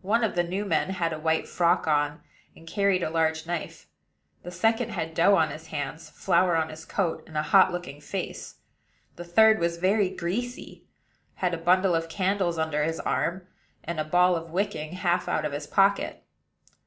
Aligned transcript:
One 0.00 0.24
of 0.24 0.36
the 0.36 0.42
new 0.42 0.64
men 0.64 0.88
had 0.88 1.12
a 1.12 1.18
white 1.18 1.46
frock 1.46 1.86
on, 1.86 2.22
and 2.56 2.66
carried 2.66 3.02
a 3.02 3.10
large 3.10 3.46
knife; 3.46 3.88
the 4.42 4.50
second 4.50 4.88
had 4.92 5.12
dough 5.12 5.34
on 5.34 5.50
his 5.50 5.66
hands, 5.66 6.08
flour 6.08 6.56
on 6.56 6.70
his 6.70 6.86
coat, 6.86 7.22
and 7.26 7.36
a 7.36 7.42
hot 7.42 7.70
looking 7.70 8.00
face; 8.00 8.54
the 9.16 9.24
third 9.26 9.58
was 9.58 9.76
very 9.76 10.08
greasy, 10.08 10.86
had 11.34 11.52
a 11.52 11.58
bundle 11.58 11.94
of 11.94 12.08
candles 12.08 12.56
under 12.56 12.82
his 12.84 13.00
arm, 13.00 13.46
and 13.84 14.00
a 14.00 14.04
ball 14.04 14.34
of 14.34 14.48
wicking 14.48 14.92
half 14.94 15.28
out 15.28 15.44
of 15.44 15.52
his 15.52 15.66
pocket. 15.66 16.24